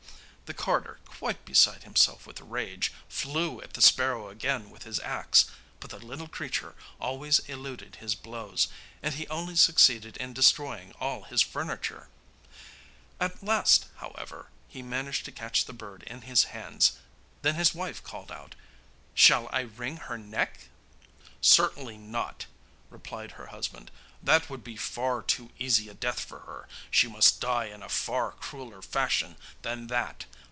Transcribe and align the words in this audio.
The 0.51 0.63
carter, 0.63 0.99
quite 1.05 1.45
beside 1.45 1.83
himself 1.83 2.27
with 2.27 2.41
rage, 2.41 2.91
flew 3.07 3.61
at 3.61 3.71
the 3.71 3.81
sparrow 3.81 4.27
again 4.27 4.69
with 4.69 4.83
his 4.83 4.99
axe, 4.99 5.45
but 5.79 5.91
the 5.91 5.97
little 5.97 6.27
creature 6.27 6.75
always 6.99 7.39
eluded 7.47 7.95
his 7.95 8.15
blows, 8.15 8.67
and 9.01 9.13
he 9.13 9.25
only 9.29 9.55
succeeded 9.55 10.17
in 10.17 10.33
destroying 10.33 10.91
all 10.99 11.23
his 11.23 11.41
furniture. 11.41 12.09
At 13.17 13.41
last, 13.41 13.87
however, 13.99 14.49
he 14.67 14.81
managed 14.81 15.23
to 15.23 15.31
catch 15.31 15.63
the 15.63 15.71
bird 15.71 16.03
in 16.03 16.23
his 16.23 16.43
hands. 16.51 16.99
Then 17.43 17.55
his 17.55 17.73
wife 17.73 18.03
called 18.03 18.29
out: 18.29 18.55
'Shall 19.15 19.47
I 19.53 19.61
wring 19.61 19.95
her 20.09 20.17
neck?' 20.17 20.67
'Certainly 21.39 21.95
not,' 21.97 22.47
replied 22.89 23.31
her 23.39 23.47
husband, 23.55 23.89
'that 24.21 24.49
would 24.49 24.65
be 24.65 24.75
far 24.75 25.21
too 25.21 25.51
easy 25.57 25.87
a 25.87 25.93
death 25.93 26.19
for 26.19 26.41
her; 26.41 26.67
she 26.91 27.07
must 27.07 27.39
die 27.39 27.65
in 27.65 27.81
a 27.81 27.87
far 27.87 28.31
crueller 28.31 28.81
fashion 28.81 29.37
than 29.61 29.87
that. 29.87 30.25